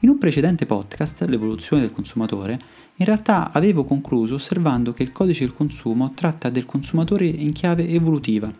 In 0.00 0.08
un 0.08 0.18
precedente 0.18 0.66
podcast, 0.66 1.24
L'evoluzione 1.28 1.82
del 1.82 1.92
consumatore, 1.92 2.58
In 3.00 3.04
realtà 3.04 3.52
avevo 3.52 3.84
concluso 3.84 4.34
osservando 4.34 4.92
che 4.92 5.04
il 5.04 5.12
codice 5.12 5.44
del 5.44 5.54
consumo 5.54 6.12
tratta 6.14 6.50
del 6.50 6.66
consumatore 6.66 7.26
in 7.26 7.52
chiave 7.52 7.88
evolutiva, 7.88 8.50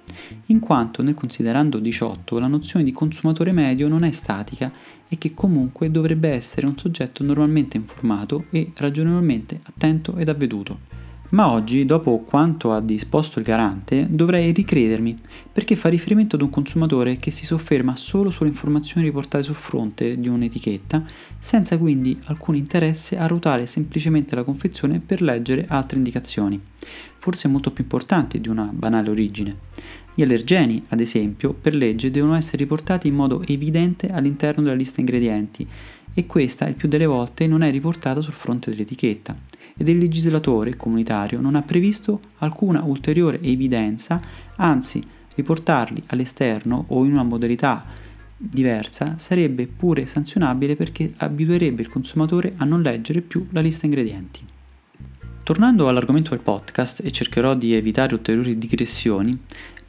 in 0.46 0.60
quanto 0.60 1.02
nel 1.02 1.14
considerando 1.14 1.78
18 1.78 2.38
la 2.38 2.46
nozione 2.46 2.84
di 2.84 2.92
consumatore 2.92 3.52
medio 3.52 3.88
non 3.88 4.04
è 4.04 4.12
statica 4.12 4.72
e 5.08 5.18
che 5.18 5.34
comunque 5.34 5.90
dovrebbe 5.90 6.30
essere 6.30 6.66
un 6.66 6.76
soggetto 6.76 7.24
normalmente 7.24 7.76
informato 7.76 8.44
e 8.50 8.72
ragionevolmente 8.74 9.60
attento 9.64 10.16
ed 10.16 10.28
avveduto. 10.28 10.88
Ma 11.30 11.50
oggi, 11.50 11.84
dopo 11.84 12.20
quanto 12.20 12.72
ha 12.72 12.80
disposto 12.80 13.38
il 13.38 13.44
garante, 13.44 14.06
dovrei 14.08 14.50
ricredermi, 14.50 15.18
perché 15.52 15.76
fa 15.76 15.90
riferimento 15.90 16.36
ad 16.36 16.42
un 16.42 16.48
consumatore 16.48 17.18
che 17.18 17.30
si 17.30 17.44
sofferma 17.44 17.96
solo 17.96 18.30
sulle 18.30 18.48
informazioni 18.48 19.06
riportate 19.06 19.44
sul 19.44 19.54
fronte 19.54 20.18
di 20.18 20.28
un'etichetta, 20.28 21.04
senza 21.38 21.76
quindi 21.76 22.18
alcun 22.24 22.54
interesse 22.54 23.18
a 23.18 23.26
ruotare 23.26 23.66
semplicemente 23.66 24.34
la 24.36 24.42
confezione 24.42 25.00
per 25.00 25.20
leggere 25.20 25.66
altre 25.68 25.98
indicazioni, 25.98 26.58
forse 27.18 27.46
molto 27.46 27.72
più 27.72 27.82
importanti 27.82 28.40
di 28.40 28.48
una 28.48 28.70
banale 28.72 29.10
origine. 29.10 29.56
Gli 30.18 30.22
allergeni, 30.22 30.82
ad 30.88 30.98
esempio, 30.98 31.52
per 31.52 31.76
legge 31.76 32.10
devono 32.10 32.34
essere 32.34 32.56
riportati 32.56 33.06
in 33.06 33.14
modo 33.14 33.40
evidente 33.46 34.08
all'interno 34.08 34.64
della 34.64 34.74
lista 34.74 34.98
ingredienti 34.98 35.64
e 36.12 36.26
questa 36.26 36.66
il 36.66 36.74
più 36.74 36.88
delle 36.88 37.06
volte 37.06 37.46
non 37.46 37.62
è 37.62 37.70
riportata 37.70 38.20
sul 38.20 38.32
fronte 38.32 38.70
dell'etichetta 38.70 39.38
ed 39.76 39.86
il 39.86 39.96
legislatore 39.96 40.74
comunitario 40.74 41.38
non 41.38 41.54
ha 41.54 41.62
previsto 41.62 42.20
alcuna 42.38 42.82
ulteriore 42.82 43.40
evidenza, 43.42 44.20
anzi 44.56 45.00
riportarli 45.36 46.02
all'esterno 46.06 46.86
o 46.88 47.04
in 47.04 47.12
una 47.12 47.22
modalità 47.22 47.84
diversa 48.36 49.18
sarebbe 49.18 49.68
pure 49.68 50.04
sanzionabile 50.06 50.74
perché 50.74 51.14
abituerebbe 51.18 51.82
il 51.82 51.88
consumatore 51.88 52.54
a 52.56 52.64
non 52.64 52.82
leggere 52.82 53.20
più 53.20 53.46
la 53.50 53.60
lista 53.60 53.86
ingredienti. 53.86 54.44
Tornando 55.44 55.88
all'argomento 55.88 56.30
del 56.30 56.40
podcast 56.40 57.02
e 57.04 57.10
cercherò 57.12 57.54
di 57.54 57.72
evitare 57.72 58.14
ulteriori 58.14 58.58
digressioni, 58.58 59.38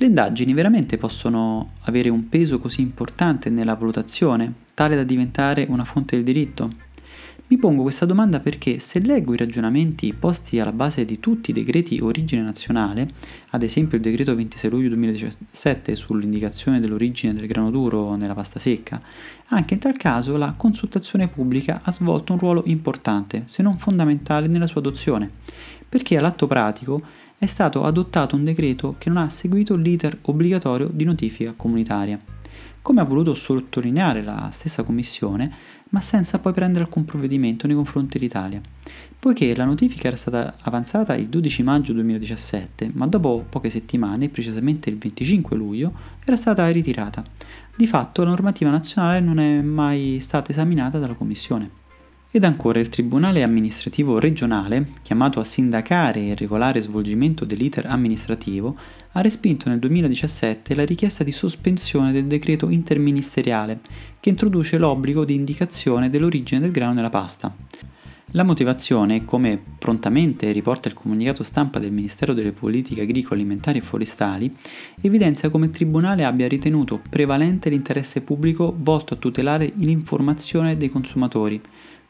le 0.01 0.05
indagini 0.05 0.53
veramente 0.53 0.97
possono 0.97 1.71
avere 1.81 2.07
un 2.07 2.29
peso 2.29 2.57
così 2.59 2.79
importante 2.79 3.49
nella 3.49 3.75
valutazione, 3.75 4.53
tale 4.73 4.95
da 4.95 5.03
diventare 5.03 5.65
una 5.67 5.83
fonte 5.83 6.15
del 6.15 6.23
diritto? 6.23 6.71
Mi 7.47 7.57
pongo 7.57 7.81
questa 7.81 8.05
domanda 8.05 8.39
perché 8.39 8.79
se 8.79 8.99
leggo 8.99 9.33
i 9.33 9.37
ragionamenti 9.37 10.13
posti 10.13 10.57
alla 10.57 10.71
base 10.71 11.03
di 11.03 11.19
tutti 11.19 11.49
i 11.49 11.53
decreti 11.53 11.99
origine 11.99 12.41
nazionale, 12.41 13.09
ad 13.49 13.61
esempio 13.61 13.97
il 13.97 14.03
decreto 14.03 14.33
26 14.33 14.71
luglio 14.71 14.87
2017 14.87 15.97
sull'indicazione 15.97 16.79
dell'origine 16.79 17.33
del 17.33 17.47
grano 17.47 17.69
duro 17.69 18.15
nella 18.15 18.35
pasta 18.35 18.57
secca, 18.57 19.01
anche 19.47 19.73
in 19.73 19.81
tal 19.81 19.97
caso 19.97 20.37
la 20.37 20.53
consultazione 20.55 21.27
pubblica 21.27 21.81
ha 21.83 21.91
svolto 21.91 22.31
un 22.31 22.39
ruolo 22.39 22.63
importante, 22.67 23.43
se 23.47 23.63
non 23.63 23.77
fondamentale, 23.77 24.47
nella 24.47 24.67
sua 24.67 24.79
adozione, 24.79 25.29
perché 25.89 26.17
all'atto 26.17 26.47
pratico 26.47 27.01
è 27.39 27.45
stato 27.45 27.85
adottato 27.85 28.35
un 28.35 28.43
decreto 28.43 28.95
che 28.97 29.09
non 29.09 29.23
ha 29.23 29.29
seguito 29.29 29.75
l'iter 29.75 30.19
obbligatorio 30.21 30.89
di 30.91 31.05
notifica 31.05 31.53
comunitaria 31.55 32.19
come 32.81 33.01
ha 33.01 33.05
voluto 33.05 33.33
sottolineare 33.33 34.23
la 34.23 34.49
stessa 34.51 34.83
Commissione, 34.83 35.51
ma 35.89 36.01
senza 36.01 36.39
poi 36.39 36.53
prendere 36.53 36.85
alcun 36.85 37.05
provvedimento 37.05 37.67
nei 37.67 37.75
confronti 37.75 38.17
dell'Italia, 38.17 38.61
poiché 39.19 39.55
la 39.55 39.65
notifica 39.65 40.07
era 40.07 40.15
stata 40.15 40.55
avanzata 40.61 41.15
il 41.15 41.27
12 41.27 41.63
maggio 41.63 41.93
2017, 41.93 42.91
ma 42.93 43.07
dopo 43.07 43.45
poche 43.47 43.69
settimane, 43.69 44.29
precisamente 44.29 44.89
il 44.89 44.97
25 44.97 45.55
luglio, 45.55 45.93
era 46.23 46.35
stata 46.35 46.67
ritirata. 46.69 47.23
Di 47.75 47.87
fatto 47.87 48.23
la 48.23 48.29
normativa 48.29 48.69
nazionale 48.69 49.19
non 49.19 49.39
è 49.39 49.61
mai 49.61 50.17
stata 50.19 50.51
esaminata 50.51 50.99
dalla 50.99 51.13
Commissione. 51.13 51.78
Ed 52.31 52.43
ancora 52.43 52.77
il 52.79 52.89
Tribunale 52.89 53.41
amministrativo 53.41 54.19
regionale, 54.19 54.85
chiamato 55.01 55.39
a 55.39 55.43
sindacare 55.43 56.27
il 56.27 56.35
regolare 56.35 56.79
svolgimento 56.79 57.43
dell'iter 57.43 57.87
amministrativo, 57.87 58.77
ha 59.13 59.21
respinto 59.21 59.67
nel 59.67 59.79
2017 59.79 60.75
la 60.75 60.85
richiesta 60.85 61.23
di 61.23 61.31
sospensione 61.31 62.11
del 62.11 62.25
decreto 62.25 62.69
interministeriale 62.69 63.79
che 64.19 64.29
introduce 64.29 64.77
l'obbligo 64.77 65.25
di 65.25 65.33
indicazione 65.33 66.11
dell'origine 66.11 66.59
del 66.59 66.69
grano 66.69 66.93
nella 66.93 67.09
pasta. 67.09 67.51
La 68.33 68.43
motivazione, 68.43 69.25
come 69.25 69.59
prontamente 69.79 70.51
riporta 70.51 70.87
il 70.87 70.93
comunicato 70.93 71.41
stampa 71.41 71.79
del 71.79 71.91
Ministero 71.91 72.35
delle 72.35 72.51
Politiche 72.51 73.01
Agricole, 73.01 73.39
Alimentari 73.39 73.79
e 73.79 73.81
Forestali, 73.81 74.55
evidenzia 75.01 75.49
come 75.49 75.65
il 75.65 75.71
Tribunale 75.71 76.25
abbia 76.25 76.47
ritenuto 76.47 77.01
prevalente 77.09 77.71
l'interesse 77.71 78.21
pubblico 78.21 78.71
volto 78.77 79.15
a 79.15 79.17
tutelare 79.17 79.71
l'informazione 79.77 80.77
dei 80.77 80.89
consumatori, 80.89 81.59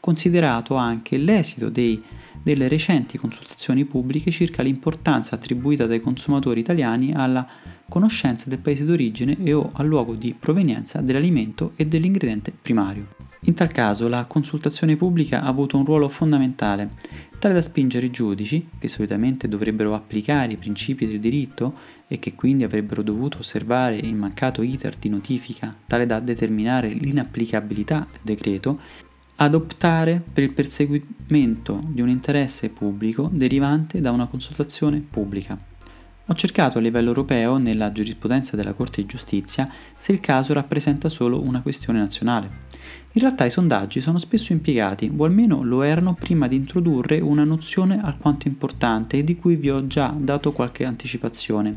considerato 0.00 0.74
anche 0.74 1.18
l'esito 1.18 1.68
dei, 1.68 2.02
delle 2.42 2.68
recenti 2.68 3.18
consultazioni 3.18 3.84
pubbliche 3.84 4.30
circa 4.30 4.62
l'importanza 4.62 5.34
attribuita 5.34 5.86
dai 5.86 6.00
consumatori 6.00 6.60
italiani 6.60 7.12
alla 7.14 7.46
conoscenza 7.88 8.48
del 8.48 8.58
paese 8.58 8.84
d'origine 8.84 9.36
e 9.42 9.52
o 9.52 9.70
al 9.74 9.86
luogo 9.86 10.14
di 10.14 10.34
provenienza 10.38 11.00
dell'alimento 11.00 11.72
e 11.76 11.86
dell'ingrediente 11.86 12.52
primario. 12.52 13.18
In 13.44 13.54
tal 13.54 13.72
caso 13.72 14.06
la 14.08 14.26
consultazione 14.26 14.96
pubblica 14.96 15.42
ha 15.42 15.46
avuto 15.46 15.78
un 15.78 15.84
ruolo 15.84 16.08
fondamentale, 16.08 16.90
tale 17.38 17.54
da 17.54 17.62
spingere 17.62 18.06
i 18.06 18.10
giudici, 18.10 18.68
che 18.78 18.86
solitamente 18.86 19.48
dovrebbero 19.48 19.94
applicare 19.94 20.52
i 20.52 20.56
principi 20.56 21.06
del 21.06 21.20
diritto 21.20 21.74
e 22.06 22.18
che 22.18 22.34
quindi 22.34 22.64
avrebbero 22.64 23.02
dovuto 23.02 23.38
osservare 23.38 23.96
il 23.96 24.14
mancato 24.14 24.60
iter 24.60 24.94
di 24.96 25.08
notifica, 25.08 25.74
tale 25.86 26.04
da 26.04 26.20
determinare 26.20 26.88
l'inapplicabilità 26.90 28.06
del 28.10 28.20
decreto, 28.22 28.78
ad 29.42 29.54
optare 29.54 30.22
per 30.32 30.42
il 30.42 30.52
perseguimento 30.52 31.82
di 31.86 32.02
un 32.02 32.10
interesse 32.10 32.68
pubblico 32.68 33.30
derivante 33.32 34.02
da 34.02 34.10
una 34.10 34.26
consultazione 34.26 35.00
pubblica. 35.00 35.58
Ho 36.26 36.34
cercato 36.34 36.76
a 36.76 36.80
livello 36.82 37.08
europeo, 37.08 37.56
nella 37.56 37.90
giurisprudenza 37.90 38.54
della 38.54 38.74
Corte 38.74 39.00
di 39.00 39.08
Giustizia, 39.08 39.68
se 39.96 40.12
il 40.12 40.20
caso 40.20 40.52
rappresenta 40.52 41.08
solo 41.08 41.42
una 41.42 41.62
questione 41.62 41.98
nazionale. 41.98 42.68
In 43.12 43.22
realtà 43.22 43.46
i 43.46 43.50
sondaggi 43.50 44.02
sono 44.02 44.18
spesso 44.18 44.52
impiegati, 44.52 45.10
o 45.16 45.24
almeno 45.24 45.62
lo 45.62 45.80
erano 45.80 46.12
prima 46.12 46.46
di 46.46 46.56
introdurre 46.56 47.18
una 47.18 47.44
nozione 47.44 47.98
alquanto 47.98 48.46
importante 48.46 49.24
di 49.24 49.36
cui 49.36 49.56
vi 49.56 49.70
ho 49.70 49.86
già 49.86 50.14
dato 50.16 50.52
qualche 50.52 50.84
anticipazione, 50.84 51.76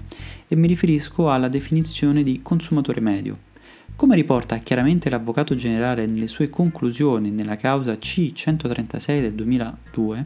e 0.50 0.56
mi 0.58 0.68
riferisco 0.68 1.32
alla 1.32 1.48
definizione 1.48 2.24
di 2.24 2.42
consumatore 2.42 3.00
medio. 3.00 3.52
Come 3.96 4.16
riporta 4.16 4.58
chiaramente 4.58 5.10
l'Avvocato 5.10 5.56
generale 5.56 6.06
nelle 6.08 6.28
sue 6.28 6.50
conclusioni 6.50 7.30
nella 7.30 7.56
causa 7.56 7.98
C-136 7.98 9.22
del 9.22 9.34
2002, 9.34 10.26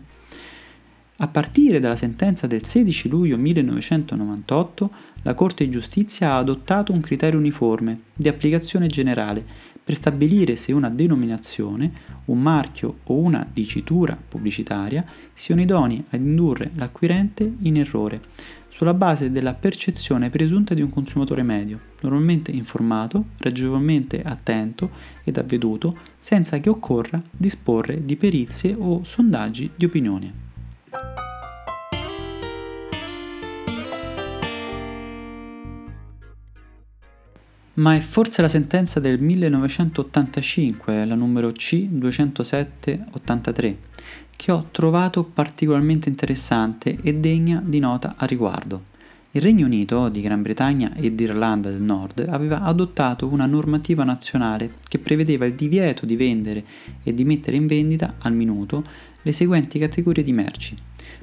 a 1.17 1.27
partire 1.27 1.79
dalla 1.79 1.95
sentenza 1.95 2.47
del 2.47 2.63
16 2.63 3.09
luglio 3.09 3.37
1998, 3.37 4.91
la 5.23 5.33
Corte 5.33 5.65
di 5.65 5.71
Giustizia 5.71 6.31
ha 6.31 6.37
adottato 6.37 6.93
un 6.93 7.01
criterio 7.01 7.37
uniforme 7.37 8.01
di 8.13 8.29
applicazione 8.29 8.87
generale 8.87 9.43
per 9.83 9.95
stabilire 9.95 10.55
se 10.55 10.71
una 10.71 10.89
denominazione, 10.89 11.91
un 12.25 12.41
marchio 12.41 12.99
o 13.05 13.15
una 13.15 13.47
dicitura 13.51 14.17
pubblicitaria 14.27 15.05
siano 15.33 15.61
idonei 15.61 16.03
ad 16.09 16.19
indurre 16.19 16.71
l'acquirente 16.75 17.51
in 17.61 17.77
errore, 17.77 18.21
sulla 18.77 18.93
base 18.93 19.31
della 19.31 19.55
percezione 19.55 20.29
presunta 20.29 20.75
di 20.75 20.83
un 20.83 20.91
consumatore 20.91 21.41
medio, 21.41 21.79
normalmente 22.01 22.51
informato, 22.51 23.29
ragionevolmente 23.37 24.21
attento 24.21 24.91
ed 25.23 25.37
avveduto, 25.37 25.97
senza 26.19 26.59
che 26.59 26.69
occorra 26.69 27.19
disporre 27.35 28.05
di 28.05 28.15
perizie 28.17 28.75
o 28.77 29.03
sondaggi 29.03 29.71
di 29.75 29.85
opinione. 29.85 30.45
Ma 37.73 37.95
è 37.95 37.99
forse 37.99 38.43
la 38.43 38.49
sentenza 38.49 38.99
del 38.99 39.19
1985, 39.19 41.03
la 41.03 41.15
numero 41.15 41.49
C207-83, 41.49 43.75
che 44.37 44.51
ho 44.53 44.67
trovato 44.71 45.25
particolarmente 45.25 46.07
interessante 46.07 46.97
e 47.01 47.15
degna 47.15 47.61
di 47.61 47.79
nota 47.79 48.13
a 48.15 48.25
riguardo. 48.25 48.95
Il 49.31 49.41
Regno 49.41 49.65
Unito, 49.65 50.07
di 50.07 50.21
Gran 50.21 50.41
Bretagna 50.41 50.95
e 50.95 51.11
d'Irlanda 51.11 51.69
del 51.69 51.81
Nord 51.81 52.25
aveva 52.29 52.61
adottato 52.61 53.27
una 53.27 53.45
normativa 53.45 54.03
nazionale 54.03 54.75
che 54.87 54.99
prevedeva 54.99 55.45
il 55.45 55.53
divieto 55.53 56.05
di 56.05 56.15
vendere 56.15 56.63
e 57.03 57.13
di 57.13 57.25
mettere 57.25 57.57
in 57.57 57.67
vendita 57.67 58.15
al 58.19 58.33
minuto 58.33 58.85
le 59.21 59.31
seguenti 59.33 59.77
categorie 59.77 60.23
di 60.23 60.31
merci: 60.31 60.75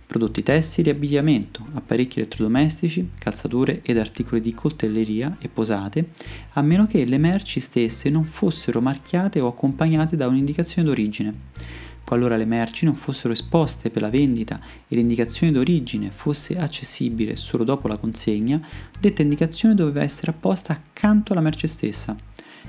prodotti 0.07 0.43
tessili 0.43 0.91
e 0.91 0.93
abbigliamento, 0.93 1.67
apparecchi 1.73 2.19
elettrodomestici, 2.19 3.11
calzature 3.19 3.81
ed 3.83 3.97
articoli 3.97 4.41
di 4.41 4.55
coltelleria 4.55 5.37
e 5.41 5.49
posate, 5.49 6.11
a 6.53 6.63
meno 6.63 6.87
che 6.87 7.05
le 7.07 7.19
merci 7.19 7.59
stesse 7.59 8.11
non 8.11 8.25
fossero 8.25 8.81
marchiate 8.81 9.41
o 9.41 9.49
accompagnate 9.49 10.15
da 10.15 10.29
un'indicazione 10.29 10.87
d'origine. 10.87 11.35
Qualora 12.05 12.37
le 12.37 12.45
merci 12.45 12.85
non 12.85 12.95
fossero 12.95 13.33
esposte 13.33 13.91
per 13.91 14.03
la 14.03 14.11
vendita 14.11 14.61
e 14.87 14.95
l'indicazione 14.95 15.53
d'origine 15.53 16.11
fosse 16.11 16.57
accessibile 16.59 17.35
solo 17.35 17.65
dopo 17.65 17.89
la 17.89 17.97
consegna, 17.97 18.61
detta 19.01 19.23
indicazione 19.23 19.75
doveva 19.75 20.03
essere 20.03 20.31
apposta 20.31 20.73
accanto 20.73 21.33
alla 21.33 21.41
merce 21.41 21.67
stessa. 21.67 22.15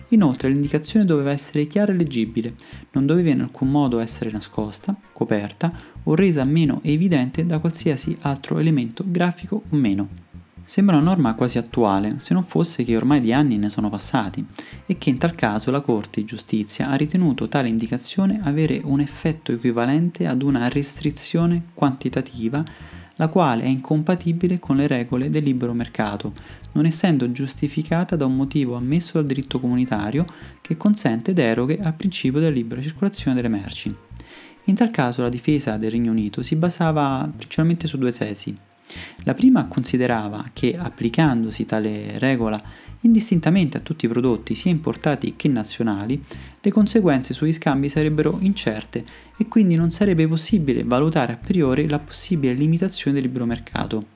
Inoltre 0.09 0.49
l'indicazione 0.49 1.05
doveva 1.05 1.31
essere 1.31 1.67
chiara 1.67 1.91
e 1.91 1.95
leggibile, 1.95 2.55
non 2.91 3.05
doveva 3.05 3.29
in 3.29 3.41
alcun 3.41 3.69
modo 3.69 3.99
essere 3.99 4.31
nascosta, 4.31 4.95
coperta 5.11 5.71
o 6.03 6.15
resa 6.15 6.43
meno 6.43 6.79
evidente 6.83 7.45
da 7.45 7.59
qualsiasi 7.59 8.15
altro 8.21 8.59
elemento 8.59 9.03
grafico 9.05 9.63
o 9.69 9.75
meno. 9.75 10.24
Sembra 10.67 10.95
una 10.95 11.05
norma 11.05 11.35
quasi 11.35 11.59
attuale, 11.59 12.15
se 12.17 12.33
non 12.33 12.41
fosse 12.41 12.83
che 12.83 12.95
ormai 12.95 13.21
di 13.21 13.31
anni 13.31 13.55
ne 13.55 13.69
sono 13.69 13.91
passati 13.91 14.43
e 14.87 14.97
che 14.97 15.11
in 15.11 15.19
tal 15.19 15.35
caso 15.35 15.69
la 15.69 15.79
Corte 15.79 16.21
di 16.21 16.25
Giustizia 16.25 16.89
ha 16.89 16.95
ritenuto 16.95 17.47
tale 17.47 17.69
indicazione 17.69 18.39
avere 18.41 18.81
un 18.83 18.99
effetto 18.99 19.51
equivalente 19.51 20.25
ad 20.25 20.41
una 20.41 20.67
restrizione 20.67 21.65
quantitativa 21.75 22.63
la 23.17 23.27
quale 23.27 23.61
è 23.61 23.67
incompatibile 23.67 24.57
con 24.57 24.77
le 24.77 24.87
regole 24.87 25.29
del 25.29 25.43
libero 25.43 25.71
mercato, 25.73 26.33
non 26.71 26.87
essendo 26.87 27.31
giustificata 27.31 28.15
da 28.15 28.25
un 28.25 28.35
motivo 28.35 28.75
ammesso 28.75 29.19
dal 29.19 29.27
diritto 29.27 29.59
comunitario 29.59 30.25
che 30.61 30.77
consente 30.77 31.31
deroghe 31.33 31.77
al 31.79 31.93
principio 31.93 32.39
della 32.39 32.51
libera 32.51 32.81
circolazione 32.81 33.35
delle 33.35 33.49
merci. 33.49 33.95
In 34.63 34.73
tal 34.73 34.89
caso 34.89 35.21
la 35.21 35.29
difesa 35.29 35.77
del 35.77 35.91
Regno 35.91 36.09
Unito 36.09 36.41
si 36.41 36.55
basava 36.55 37.29
principalmente 37.31 37.85
su 37.85 37.99
due 37.99 38.11
tesi. 38.11 38.64
La 39.23 39.33
prima 39.33 39.65
considerava 39.67 40.49
che 40.53 40.77
applicandosi 40.77 41.65
tale 41.65 42.19
regola 42.19 42.61
indistintamente 43.01 43.77
a 43.77 43.81
tutti 43.81 44.05
i 44.05 44.09
prodotti 44.09 44.55
sia 44.55 44.71
importati 44.71 45.35
che 45.35 45.47
nazionali, 45.47 46.23
le 46.59 46.71
conseguenze 46.71 47.33
sugli 47.33 47.53
scambi 47.53 47.87
sarebbero 47.87 48.37
incerte 48.41 49.05
e 49.37 49.47
quindi 49.47 49.75
non 49.75 49.91
sarebbe 49.91 50.27
possibile 50.27 50.83
valutare 50.83 51.33
a 51.33 51.37
priori 51.37 51.87
la 51.87 51.99
possibile 51.99 52.53
limitazione 52.53 53.15
del 53.15 53.25
libero 53.27 53.45
mercato. 53.45 54.14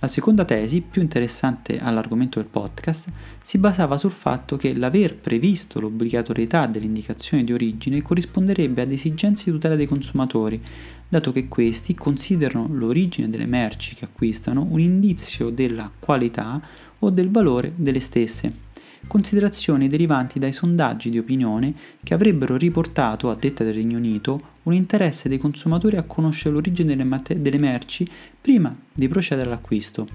La 0.00 0.06
seconda 0.06 0.44
tesi, 0.44 0.80
più 0.80 1.02
interessante 1.02 1.80
all'argomento 1.80 2.38
del 2.38 2.48
podcast, 2.48 3.10
si 3.42 3.58
basava 3.58 3.98
sul 3.98 4.12
fatto 4.12 4.56
che 4.56 4.72
l'aver 4.72 5.16
previsto 5.16 5.80
l'obbligatorietà 5.80 6.66
delle 6.66 6.84
indicazioni 6.84 7.42
di 7.42 7.52
origine 7.52 8.00
corrisponderebbe 8.00 8.82
ad 8.82 8.92
esigenze 8.92 9.46
di 9.46 9.50
tutela 9.50 9.74
dei 9.74 9.86
consumatori, 9.86 10.62
dato 11.08 11.32
che 11.32 11.48
questi 11.48 11.96
considerano 11.96 12.68
l'origine 12.70 13.28
delle 13.28 13.46
merci 13.46 13.96
che 13.96 14.04
acquistano 14.04 14.64
un 14.68 14.78
indizio 14.78 15.50
della 15.50 15.90
qualità 15.98 16.62
o 17.00 17.10
del 17.10 17.32
valore 17.32 17.72
delle 17.74 17.98
stesse 17.98 18.66
considerazioni 19.06 19.88
derivanti 19.88 20.38
dai 20.38 20.52
sondaggi 20.52 21.10
di 21.10 21.18
opinione 21.18 21.74
che 22.02 22.14
avrebbero 22.14 22.56
riportato, 22.56 23.30
a 23.30 23.34
detta 23.34 23.64
del 23.64 23.74
Regno 23.74 23.98
Unito, 23.98 24.56
un 24.64 24.74
interesse 24.74 25.28
dei 25.28 25.38
consumatori 25.38 25.96
a 25.96 26.02
conoscere 26.02 26.54
l'origine 26.54 26.88
delle, 26.88 27.04
mate- 27.04 27.40
delle 27.40 27.58
merci 27.58 28.06
prima 28.40 28.74
di 28.92 29.08
procedere 29.08 29.48
all'acquisto, 29.48 30.06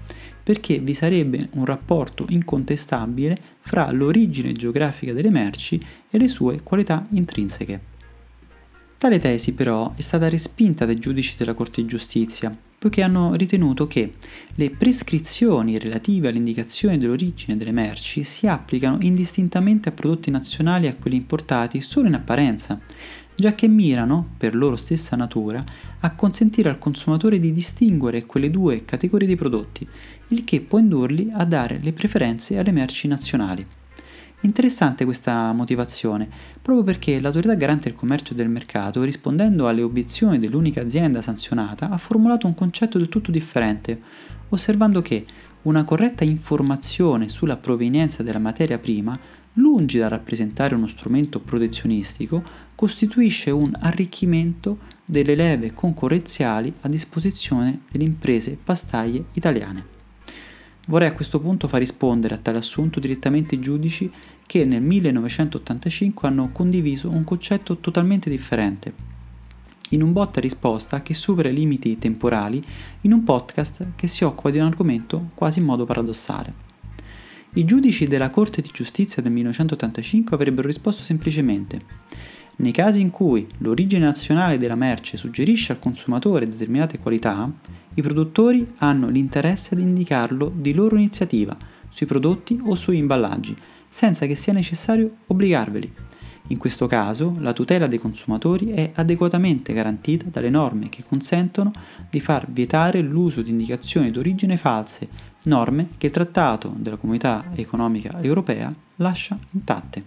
perché 0.42 0.78
vi 0.78 0.94
sarebbe 0.94 1.48
un 1.52 1.64
rapporto 1.64 2.26
incontestabile 2.28 3.36
fra 3.60 3.90
l'origine 3.90 4.52
geografica 4.52 5.12
delle 5.12 5.30
merci 5.30 5.82
e 6.10 6.18
le 6.18 6.28
sue 6.28 6.62
qualità 6.62 7.06
intrinseche. 7.10 7.92
Tale 8.98 9.18
tesi 9.18 9.52
però 9.52 9.92
è 9.96 10.00
stata 10.00 10.28
respinta 10.28 10.86
dai 10.86 10.98
giudici 10.98 11.34
della 11.36 11.54
Corte 11.54 11.82
di 11.82 11.88
Giustizia, 11.88 12.56
poiché 12.84 13.00
hanno 13.00 13.32
ritenuto 13.32 13.86
che 13.86 14.12
le 14.56 14.68
prescrizioni 14.68 15.78
relative 15.78 16.28
all'indicazione 16.28 16.98
dell'origine 16.98 17.56
delle 17.56 17.72
merci 17.72 18.24
si 18.24 18.46
applicano 18.46 18.98
indistintamente 19.00 19.88
a 19.88 19.92
prodotti 19.92 20.30
nazionali 20.30 20.84
e 20.84 20.90
a 20.90 20.94
quelli 20.94 21.16
importati 21.16 21.80
solo 21.80 22.08
in 22.08 22.14
apparenza, 22.14 22.78
già 23.34 23.54
che 23.54 23.68
mirano, 23.68 24.32
per 24.36 24.54
loro 24.54 24.76
stessa 24.76 25.16
natura, 25.16 25.64
a 26.00 26.14
consentire 26.14 26.68
al 26.68 26.76
consumatore 26.76 27.40
di 27.40 27.52
distinguere 27.52 28.26
quelle 28.26 28.50
due 28.50 28.84
categorie 28.84 29.26
di 29.26 29.34
prodotti, 29.34 29.88
il 30.28 30.44
che 30.44 30.60
può 30.60 30.78
indurli 30.78 31.30
a 31.32 31.46
dare 31.46 31.80
le 31.82 31.94
preferenze 31.94 32.58
alle 32.58 32.72
merci 32.72 33.08
nazionali. 33.08 33.66
Interessante 34.44 35.06
questa 35.06 35.52
motivazione, 35.52 36.28
proprio 36.60 36.84
perché 36.84 37.18
l'autorità 37.18 37.54
garante 37.54 37.88
del 37.88 37.96
commercio 37.96 38.34
e 38.34 38.36
del 38.36 38.50
mercato, 38.50 39.02
rispondendo 39.02 39.66
alle 39.66 39.80
obiezioni 39.80 40.38
dell'unica 40.38 40.82
azienda 40.82 41.22
sanzionata, 41.22 41.88
ha 41.88 41.96
formulato 41.96 42.46
un 42.46 42.52
concetto 42.52 42.98
del 42.98 43.08
tutto 43.08 43.30
differente, 43.30 43.98
osservando 44.50 45.00
che 45.00 45.24
una 45.62 45.84
corretta 45.84 46.24
informazione 46.24 47.30
sulla 47.30 47.56
provenienza 47.56 48.22
della 48.22 48.38
materia 48.38 48.78
prima, 48.78 49.18
lungi 49.54 49.98
da 49.98 50.08
rappresentare 50.08 50.74
uno 50.74 50.88
strumento 50.88 51.40
protezionistico, 51.40 52.42
costituisce 52.74 53.50
un 53.50 53.72
arricchimento 53.80 54.80
delle 55.06 55.34
leve 55.34 55.72
concorrenziali 55.72 56.70
a 56.82 56.88
disposizione 56.88 57.80
delle 57.90 58.04
imprese 58.04 58.58
pastaie 58.62 59.24
italiane. 59.32 59.92
Vorrei 60.86 61.08
a 61.08 61.12
questo 61.12 61.40
punto 61.40 61.66
far 61.66 61.78
rispondere 61.78 62.34
a 62.34 62.38
tale 62.38 62.58
assunto 62.58 63.00
direttamente 63.00 63.54
i 63.54 63.60
giudici 63.60 64.10
che 64.46 64.64
nel 64.64 64.82
1985 64.82 66.28
hanno 66.28 66.48
condiviso 66.52 67.10
un 67.10 67.24
concetto 67.24 67.76
totalmente 67.76 68.30
differente, 68.30 68.92
in 69.90 70.02
un 70.02 70.12
botta 70.12 70.40
risposta 70.40 71.02
che 71.02 71.14
supera 71.14 71.48
i 71.48 71.54
limiti 71.54 71.98
temporali 71.98 72.62
in 73.02 73.12
un 73.12 73.24
podcast 73.24 73.88
che 73.96 74.06
si 74.06 74.24
occupa 74.24 74.50
di 74.50 74.58
un 74.58 74.66
argomento 74.66 75.30
quasi 75.34 75.58
in 75.58 75.64
modo 75.64 75.84
paradossale. 75.84 76.62
I 77.54 77.64
giudici 77.64 78.06
della 78.06 78.30
Corte 78.30 78.60
di 78.60 78.70
Giustizia 78.72 79.22
del 79.22 79.32
1985 79.32 80.34
avrebbero 80.34 80.66
risposto 80.66 81.02
semplicemente 81.02 82.14
nei 82.56 82.70
casi 82.70 83.00
in 83.00 83.10
cui 83.10 83.48
l'origine 83.58 84.04
nazionale 84.04 84.58
della 84.58 84.76
merce 84.76 85.16
suggerisce 85.16 85.72
al 85.72 85.80
consumatore 85.80 86.46
determinate 86.46 87.00
qualità, 87.00 87.50
i 87.94 88.02
produttori 88.02 88.74
hanno 88.78 89.08
l'interesse 89.08 89.74
ad 89.74 89.80
indicarlo 89.80 90.52
di 90.54 90.72
loro 90.72 90.94
iniziativa 90.94 91.56
sui 91.88 92.06
prodotti 92.06 92.60
o 92.64 92.76
sui 92.76 92.98
imballaggi, 92.98 93.56
senza 93.94 94.26
che 94.26 94.34
sia 94.34 94.52
necessario 94.52 95.18
obbligarveli. 95.28 95.94
In 96.48 96.58
questo 96.58 96.88
caso 96.88 97.36
la 97.38 97.52
tutela 97.52 97.86
dei 97.86 98.00
consumatori 98.00 98.70
è 98.70 98.90
adeguatamente 98.92 99.72
garantita 99.72 100.24
dalle 100.30 100.50
norme 100.50 100.88
che 100.88 101.04
consentono 101.04 101.70
di 102.10 102.18
far 102.18 102.50
vietare 102.50 103.00
l'uso 103.00 103.40
di 103.40 103.50
indicazioni 103.50 104.10
d'origine 104.10 104.56
false, 104.56 105.08
norme 105.44 105.90
che 105.96 106.06
il 106.06 106.12
Trattato 106.12 106.74
della 106.76 106.96
Comunità 106.96 107.44
Economica 107.54 108.20
Europea 108.20 108.74
lascia 108.96 109.38
intatte. 109.52 110.02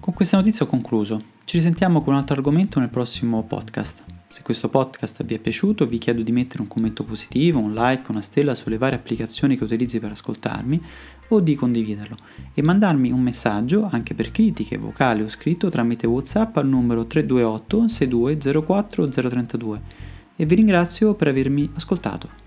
Con 0.00 0.14
questa 0.14 0.38
notizia 0.38 0.64
ho 0.64 0.68
concluso. 0.68 1.22
Ci 1.44 1.58
risentiamo 1.58 2.00
con 2.00 2.14
un 2.14 2.18
altro 2.18 2.34
argomento 2.34 2.80
nel 2.80 2.88
prossimo 2.88 3.42
podcast. 3.42 4.13
Se 4.34 4.42
questo 4.42 4.68
podcast 4.68 5.22
vi 5.22 5.34
è 5.34 5.38
piaciuto 5.38 5.86
vi 5.86 5.98
chiedo 5.98 6.20
di 6.22 6.32
mettere 6.32 6.60
un 6.60 6.66
commento 6.66 7.04
positivo, 7.04 7.60
un 7.60 7.72
like, 7.72 8.10
una 8.10 8.20
stella 8.20 8.56
sulle 8.56 8.78
varie 8.78 8.98
applicazioni 8.98 9.56
che 9.56 9.62
utilizzi 9.62 10.00
per 10.00 10.10
ascoltarmi 10.10 10.82
o 11.28 11.38
di 11.38 11.54
condividerlo 11.54 12.16
e 12.52 12.60
mandarmi 12.60 13.12
un 13.12 13.20
messaggio 13.20 13.88
anche 13.88 14.12
per 14.14 14.32
critiche 14.32 14.76
vocali 14.76 15.22
o 15.22 15.28
scritto 15.28 15.68
tramite 15.68 16.08
Whatsapp 16.08 16.56
al 16.56 16.66
numero 16.66 17.06
328 17.06 17.86
62 17.86 18.62
04 18.64 19.08
032 19.08 19.80
e 20.34 20.44
vi 20.44 20.54
ringrazio 20.56 21.14
per 21.14 21.28
avermi 21.28 21.70
ascoltato. 21.74 22.43